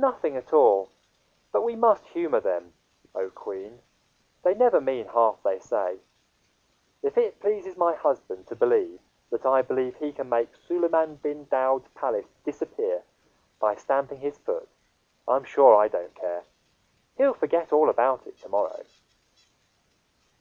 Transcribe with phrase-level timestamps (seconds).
[0.00, 0.90] Nothing at all.
[1.52, 2.72] But we must humour them,
[3.14, 3.80] O Queen.
[4.44, 5.96] They never mean half they say.
[7.02, 9.00] If it pleases my husband to believe
[9.30, 13.02] that I believe he can make Suleiman bin Daud's palace disappear
[13.60, 14.68] by stamping his foot,
[15.26, 16.42] I'm sure I don't care.
[17.16, 18.84] He'll forget all about it tomorrow.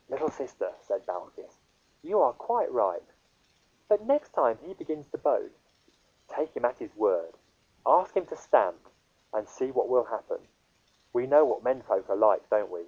[0.10, 1.60] Little sister, said Balkis,
[2.02, 3.02] you are quite right.
[3.90, 5.60] But next time he begins to boast,
[6.34, 7.34] take him at his word.
[7.86, 8.90] Ask him to stamp
[9.34, 10.40] and see what will happen.
[11.14, 12.84] We know what menfolk are like, don't we?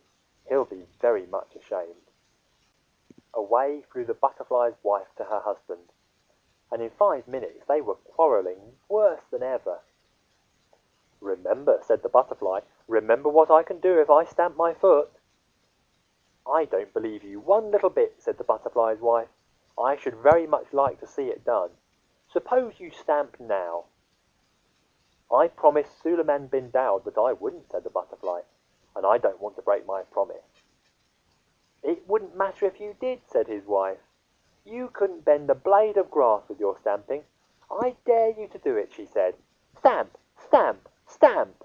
[0.47, 2.09] He'll be very much ashamed.
[3.33, 5.91] Away flew the butterfly's wife to her husband,
[6.71, 9.79] and in five minutes they were quarrelling worse than ever.
[11.21, 15.11] Remember, said the butterfly, remember what I can do if I stamp my foot.
[16.47, 19.27] I don't believe you one little bit, said the butterfly's wife.
[19.77, 21.69] I should very much like to see it done.
[22.31, 23.85] Suppose you stamp now.
[25.31, 28.41] I promised Suleiman bin Daud that I wouldn't, said the butterfly,
[28.95, 30.63] and I don't want to break my promise.
[31.83, 33.99] It wouldn't matter if you did, said his wife.
[34.65, 37.23] You couldn't bend a blade of grass with your stamping.
[37.71, 39.35] I dare you to do it, she said.
[39.77, 40.17] Stamp,
[40.47, 41.63] stamp, stamp.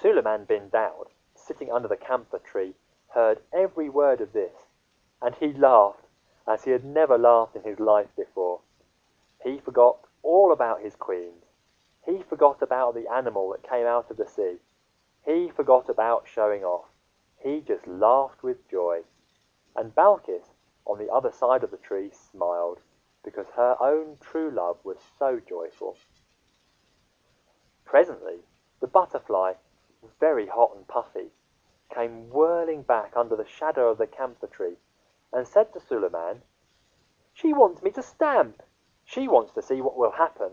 [0.00, 2.74] Suleiman bin Daud, sitting under the camphor tree,
[3.08, 4.54] heard every word of this,
[5.20, 6.06] and he laughed
[6.46, 8.60] as he had never laughed in his life before.
[9.44, 11.44] He forgot all about his queens.
[12.04, 14.58] He forgot about the animal that came out of the sea.
[15.24, 16.86] He forgot about showing off.
[17.38, 19.02] He just laughed with joy.
[19.76, 20.54] And Balkis,
[20.86, 22.80] on the other side of the tree, smiled,
[23.22, 25.96] because her own true love was so joyful.
[27.84, 28.40] Presently,
[28.80, 29.54] the butterfly,
[30.18, 31.30] very hot and puffy,
[31.94, 34.76] came whirling back under the shadow of the camphor tree,
[35.32, 36.42] and said to Suleiman,
[37.32, 38.62] She wants me to stamp.
[39.04, 40.52] She wants to see what will happen.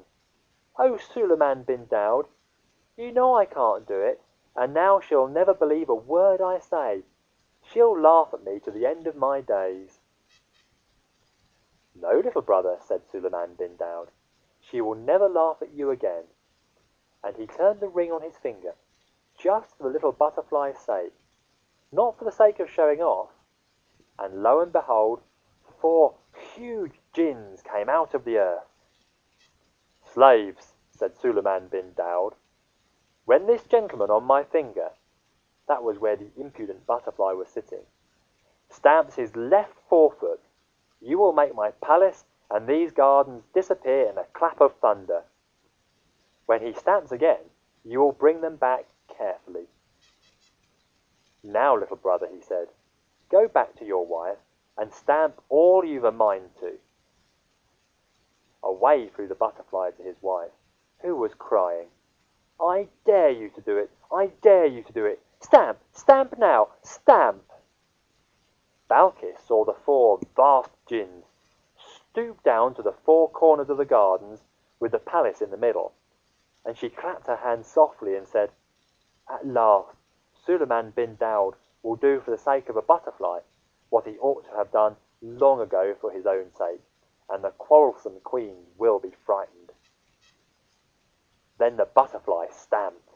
[0.80, 2.28] Oh, Suleiman bin Daud,
[2.96, 4.22] you know I can't do it,
[4.56, 7.02] and now she'll never believe a word I say.
[7.64, 10.00] She'll laugh at me to the end of my days.
[12.00, 14.10] No, little brother, said Suleiman bin Daud.
[14.60, 16.26] She will never laugh at you again.
[17.24, 18.76] And he turned the ring on his finger,
[19.38, 21.14] just for the little butterfly's sake,
[21.92, 23.32] not for the sake of showing off.
[24.20, 25.22] And lo and behold,
[25.82, 26.16] four
[26.56, 28.68] huge jinns came out of the earth.
[30.18, 32.34] Slaves, said Suleiman bin Daud,
[33.26, 34.90] when this gentleman on my finger,
[35.68, 37.86] that was where the impudent butterfly was sitting,
[38.68, 40.42] stamps his left forefoot,
[41.00, 45.22] you will make my palace and these gardens disappear in a clap of thunder.
[46.48, 47.52] When he stamps again,
[47.86, 48.86] you will bring them back
[49.16, 49.68] carefully.
[51.44, 52.70] Now, little brother, he said,
[53.30, 54.40] go back to your wife
[54.80, 56.80] and stamp all you've a mind to.
[58.68, 60.52] Away flew the butterfly to his wife,
[61.00, 61.90] who was crying.
[62.60, 63.90] I dare you to do it!
[64.12, 65.22] I dare you to do it!
[65.40, 65.80] Stamp!
[65.94, 66.74] Stamp now!
[66.82, 67.50] Stamp!
[68.90, 71.24] Balkis saw the four vast jinns
[71.78, 74.44] stoop down to the four corners of the gardens
[74.82, 75.94] with the palace in the middle,
[76.66, 78.52] and she clapped her hands softly and said,
[79.30, 79.96] At last,
[80.34, 83.40] Suleiman bin Daud will do for the sake of a butterfly
[83.90, 86.82] what he ought to have done long ago for his own sake,
[87.30, 89.72] and the quarrelsome queen will be frightened.
[91.60, 93.10] Then the butterfly stamped.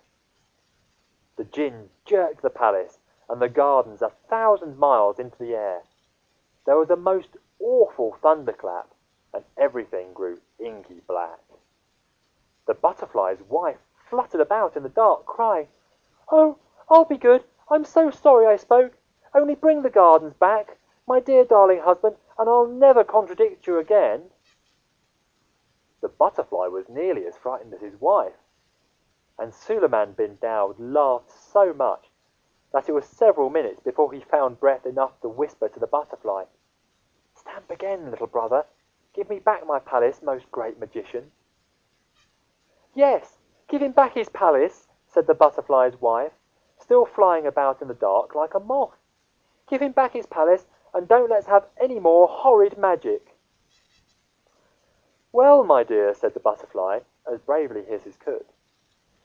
[1.38, 3.00] The jinn jerked the palace
[3.30, 5.84] and the gardens a thousand miles into the air.
[6.66, 8.90] There was a most awful thunderclap,
[9.34, 11.40] and everything grew inky black.
[12.68, 13.80] The butterfly's wife
[14.10, 15.68] fluttered about in the dark, crying,
[16.32, 16.58] Oh,
[16.90, 17.44] I'll be good.
[17.70, 18.94] I'm so sorry I spoke.
[19.34, 20.78] Only bring the gardens back,
[21.08, 24.24] my dear darling husband, and I'll never contradict you again.
[26.02, 28.34] the butterfly was nearly as frightened as his wife,
[29.38, 32.08] and Suleiman bin Daud laughed so much
[32.74, 36.46] that it was several minutes before he found breath enough to whisper to the butterfly,
[37.36, 38.66] Stamp again, little brother.
[39.14, 41.32] Give me back my palace, most great magician.
[42.96, 46.34] Yes, give him back his palace, said the butterfly's wife,
[46.80, 48.98] still flying about in the dark like a moth.
[49.70, 53.36] Give him back his palace, and don't let's have any more horrid magic.
[55.32, 57.00] Well, my dear, said the butterfly,
[57.32, 58.46] as bravely as he could,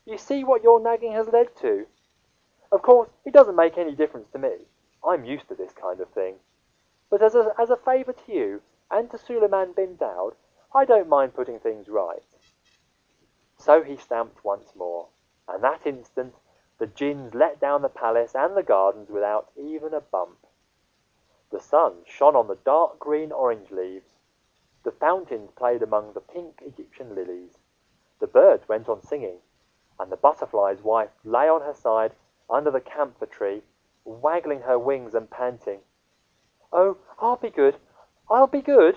[0.05, 1.87] you see what your nagging has led to.
[2.71, 4.67] Of course, it doesn't make any difference to me.
[5.07, 6.37] I'm used to this kind of thing.
[7.11, 10.35] But as a, favour to you and to Suleiman bin Daud,
[10.75, 12.23] I don't mind putting things right.
[13.59, 15.09] So he stamped once more,
[15.49, 16.35] and that instant
[16.79, 20.47] the jinns let down the palace and the gardens without even a bump.
[21.53, 24.07] The sun shone on the dark green orange leaves.
[24.85, 27.59] The fountains played among the pink Egyptian lilies.
[28.21, 29.39] The birds went on singing,
[29.99, 32.13] and the butterfly's wife lay on her side
[32.51, 33.63] under the camphor tree,
[34.05, 35.81] waggling her wings and panting.
[36.73, 37.77] Oh, I'll be good,
[38.31, 38.97] I'll be good.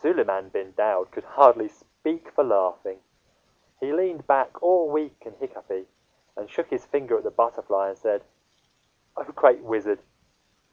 [0.00, 2.98] Suleiman bin Daud could hardly speak for laughing.
[3.80, 5.86] He leaned back all weak and hiccupy,
[6.36, 8.22] and shook his finger at the butterfly and said,
[9.16, 10.00] oh, great wizard,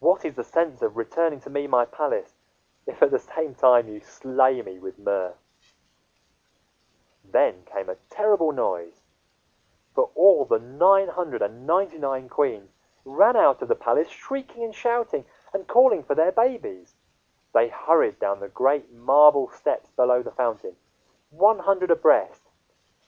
[0.03, 2.33] what is the sense of returning to me my palace,
[2.85, 5.37] if at the same time you slay me with mirth?
[7.31, 8.99] Then came a terrible noise,
[9.95, 12.69] for all the nine hundred and ninety-nine queens
[13.05, 15.23] ran out of the palace shrieking and shouting
[15.53, 16.95] and calling for their babies.
[17.53, 20.73] They hurried down the great marble steps below the fountain,
[21.29, 22.41] one hundred abreast,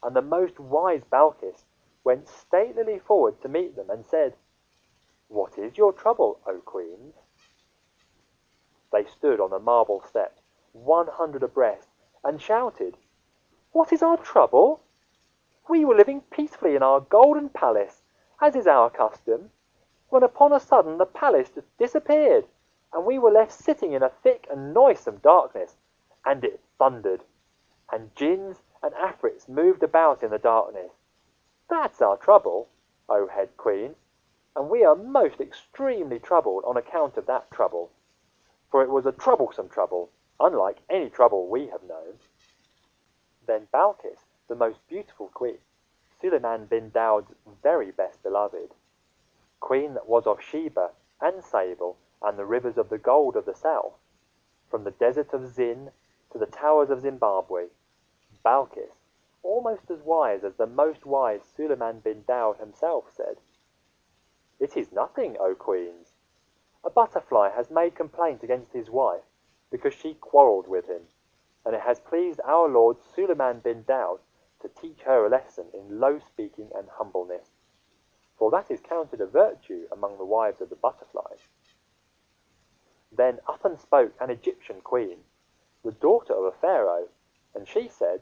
[0.01, 1.65] and the most wise Balkis
[2.05, 4.35] went stately forward to meet them and said,
[5.27, 7.15] What is your trouble, O queens?
[8.91, 10.41] They stood on the marble steps,
[10.71, 11.89] one hundred abreast,
[12.23, 12.97] and shouted,
[13.71, 14.81] What is our trouble?
[15.67, 18.03] We were living peacefully in our golden palace,
[18.39, 19.51] as is our custom,
[20.09, 22.45] when upon a sudden the palace just disappeared,
[22.93, 25.75] and we were left sitting in a thick and noisome darkness,
[26.23, 27.23] and it thundered,
[27.91, 30.91] and jinns and afrits moved about in the darkness.
[31.67, 32.69] That's our trouble,
[33.09, 33.95] O head queen,
[34.55, 37.91] and we are most extremely troubled on account of that trouble,
[38.71, 40.09] for it was a troublesome trouble,
[40.39, 42.19] unlike any trouble we have known.
[43.45, 45.57] Then Balkis, the most beautiful queen,
[46.21, 47.31] Suleiman bin Daud's
[47.61, 48.71] very best beloved,
[49.59, 53.55] queen that was of Sheba and Sabie and the rivers of the gold of the
[53.55, 53.93] south,
[54.69, 55.91] from the desert of Zinn
[56.31, 57.67] to the towers of Zimbabwe,
[58.43, 58.91] Balkis,
[59.43, 63.37] almost as wise as the most wise Suleiman bin Daud himself, said,
[64.75, 66.13] is nothing, O queens.
[66.83, 69.23] A butterfly has made complaint against his wife
[69.71, 71.03] because she quarrelled with him,
[71.65, 74.19] and it has pleased our lord Suleiman bin Daud
[74.61, 77.49] to teach her a lesson in low speaking and humbleness
[78.37, 81.47] for that is counted a virtue among the wives of the butterflies.
[83.11, 85.19] Then up and spoke an Egyptian queen,
[85.83, 87.07] the daughter of a pharaoh,
[87.53, 88.21] and she said,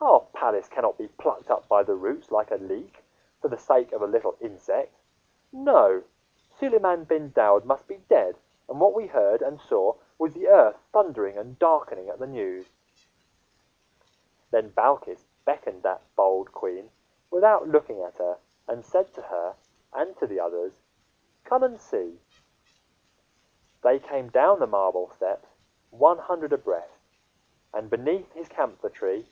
[0.00, 3.04] Our palace cannot be plucked up by the roots like a leek,
[3.42, 4.97] for the sake of a little insect.
[5.52, 6.02] No,
[6.58, 8.36] Suleiman bin Daud must be dead,
[8.68, 12.66] and what we heard and saw was the earth thundering and darkening at the news.
[14.50, 16.90] Then Balkis beckoned that bold queen,
[17.30, 19.54] without looking at her, and said to her
[19.92, 20.72] and to the others,
[21.44, 22.18] Come and see.
[23.82, 25.48] They came down the marble steps,
[25.90, 26.98] one hundred abreast,
[27.72, 29.26] and beneath his camphor tree,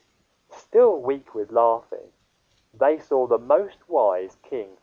[0.49, 2.11] still weak with laughing,
[2.73, 4.77] they saw the most wise king,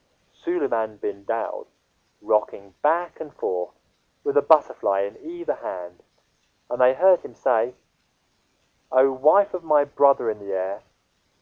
[0.44, 1.66] Suleiman bin Daud,
[2.20, 3.74] rocking back and forth
[4.22, 6.02] with a butterfly in either hand,
[6.68, 7.74] and they heard him say,
[8.92, 10.82] O wife of my brother in the air,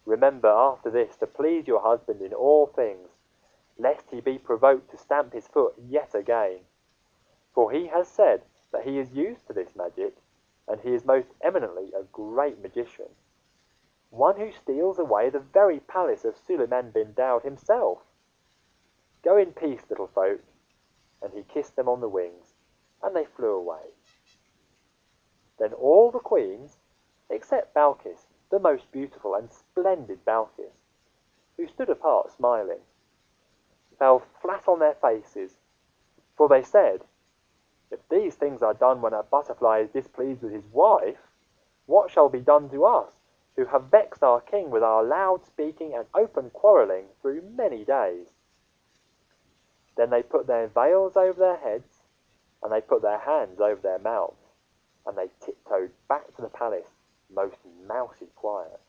[0.05, 3.09] Remember after this to please your husband in all things,
[3.79, 6.61] lest he be provoked to stamp his foot yet again.
[7.55, 8.43] For he has said
[8.73, 10.17] that he is used to this magic,
[10.67, 13.15] and he is most eminently a great magician,
[14.11, 18.03] one who steals away the very palace of Suleiman bin Daud himself.
[19.23, 20.41] Go in peace, little folk.
[21.23, 22.55] And he kissed them on the wings,
[23.03, 23.95] and they flew away.
[25.59, 26.79] Then all the queens,
[27.31, 30.73] except Balkis, the most beautiful and splendid Balkis,
[31.57, 32.81] who stood apart smiling,
[33.99, 35.59] fell flat on their faces,
[36.37, 37.05] for they said,
[37.93, 41.29] If these things are done when a butterfly is displeased with his wife,
[41.87, 43.13] what shall be done to us,
[43.55, 48.32] who have vexed our king with our loud speaking and open quarrelling through many days?
[49.97, 52.01] Then they put their veils over their heads,
[52.63, 54.55] and they put their hands over their mouths,
[55.07, 56.89] and they tiptoed back to the palace
[57.35, 57.57] most
[57.87, 58.81] mousy quiet.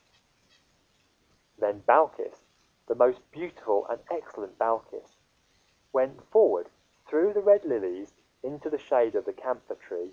[1.59, 2.41] Then Balkis,
[2.87, 5.15] the most beautiful and excellent Balkis,
[5.91, 6.67] went forward
[7.07, 10.11] through the red lilies into the shade of the camphor tree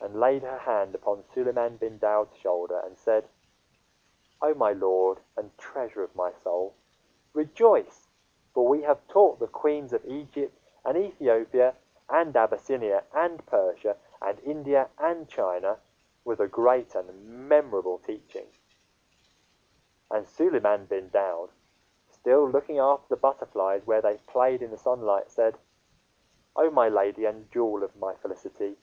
[0.00, 3.24] and laid her hand upon Suleiman bin Daud's shoulder and said,
[4.42, 6.74] O my lord and treasure of my soul,
[7.32, 8.03] rejoice,
[8.54, 11.74] for we have taught the queens of Egypt and Ethiopia
[12.08, 15.76] and Abyssinia and Persia and India and China
[16.24, 18.46] with a great and memorable teaching.
[20.10, 21.50] And Suleiman bin Daud,
[22.10, 25.58] still looking after the butterflies where they played in the sunlight, said,
[26.56, 28.76] O my lady and jewel of my felicity,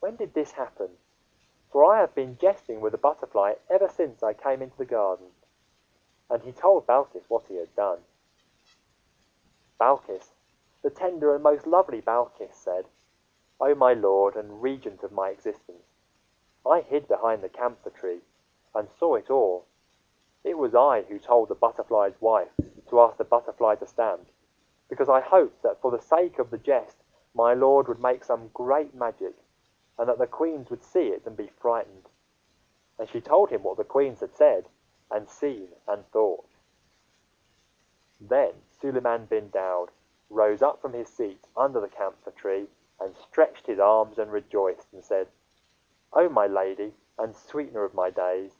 [0.00, 0.90] when did this happen?
[1.72, 5.26] For I have been jesting with the butterfly ever since I came into the garden.
[6.30, 7.98] And he told Balkis what he had done.
[9.78, 10.32] Balkis,
[10.82, 12.86] the tender and most lovely Balkis, said,
[13.60, 15.84] O my lord and regent of my existence,
[16.64, 18.20] I hid behind the camphor tree
[18.74, 19.66] and saw it all.
[20.44, 22.52] It was I who told the butterfly's wife
[22.88, 24.26] to ask the butterfly to stand,
[24.88, 26.96] because I hoped that for the sake of the jest
[27.34, 29.34] my lord would make some great magic,
[29.98, 32.08] and that the queens would see it and be frightened.
[32.98, 34.68] And she told him what the queens had said,
[35.10, 36.48] and seen, and thought.
[38.20, 39.90] Then Suleiman bin Daud
[40.28, 42.66] rose up from his seat under the camphor tree
[43.00, 45.28] and stretched his arms and rejoiced and said,
[46.12, 48.52] O my lady and sweetener of my days,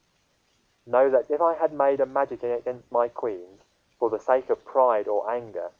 [0.86, 3.62] know that if I had made a magic against my queens
[3.98, 5.70] for the sake of pride or anger,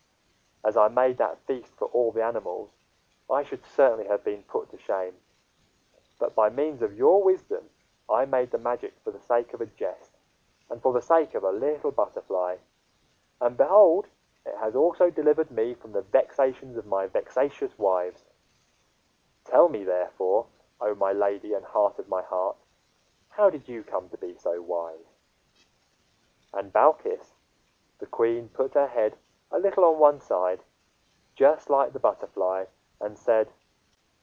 [0.64, 2.70] as I made that feast for all the animals,
[3.30, 5.14] I should certainly have been put to shame.
[6.18, 7.64] But by means of your wisdom,
[8.10, 10.10] I made the magic for the sake of a jest,
[10.70, 12.56] and for the sake of a little butterfly.
[13.40, 14.06] And behold,
[14.46, 18.22] it has also delivered me from the vexations of my vexatious wives.
[19.50, 20.46] Tell me, therefore,
[20.80, 22.56] O my lady and heart of my heart,
[23.30, 25.12] how did you come to be so wise?
[26.54, 27.34] And Balkis,
[27.98, 29.14] the queen, put her head
[29.52, 30.60] a little on one side,
[31.36, 32.64] just like the butterfly,
[33.00, 33.48] and said,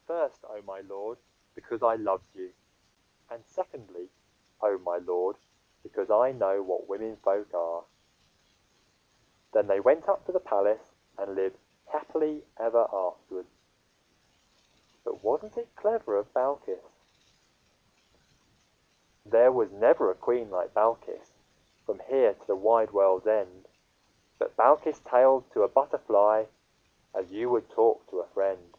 [0.08, 1.18] First, O my lord,
[1.56, 2.50] because I loved you,
[3.30, 4.10] and secondly,
[4.62, 5.36] O my lord,
[5.84, 7.84] because I know what women folk are.
[9.54, 10.82] Then they went up to the palace
[11.18, 11.58] and lived
[11.92, 13.50] happily ever afterwards.
[15.06, 16.80] But wasn't it clever of Balkis?
[19.26, 21.32] There was never a queen like Balkis,
[21.86, 23.68] from here to the wide world's end,
[24.40, 26.46] but Balkis tailed to a butterfly
[27.16, 28.76] as you would talk to a friend.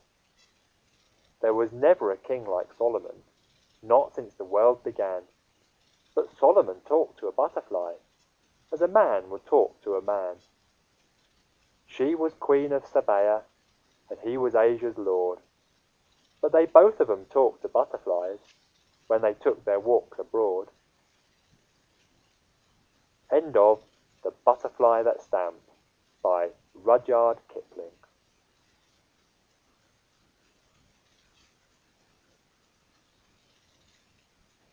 [1.40, 3.22] There was never a king like Solomon,
[3.82, 5.22] not since the world began,
[6.14, 7.94] but Solomon talked to a butterfly,
[8.72, 10.36] as a man would talk to a man.
[11.96, 13.42] She was queen of Sabaea,
[14.10, 15.38] and he was Asia's lord.
[16.40, 18.40] But they both of them talked to butterflies
[19.06, 20.68] when they took their walks abroad.
[23.30, 23.80] End of
[24.24, 25.70] The Butterfly That Stamped
[26.20, 27.92] by Rudyard Kipling.